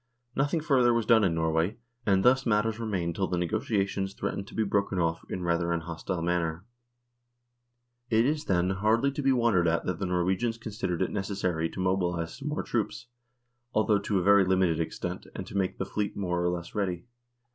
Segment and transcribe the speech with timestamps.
[0.35, 4.55] Nothing further was done in Norway, and thus matters remained till the negotiations threatened to
[4.55, 6.65] be broken off in rather an hostile manner.
[8.09, 9.99] It is, then, hardly to be THE DISSOLUTION OF THE UNION 149 wondered at that
[9.99, 13.05] the Norwegians considered it necessary to mobilise some more troops,
[13.75, 17.05] although to a very limited extent, and to make the fleet more or less ready.